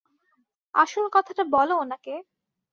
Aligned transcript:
আসল 0.75 1.05
কথাটা 1.13 1.43
বল 1.53 1.69
উনাকে! 1.75 2.13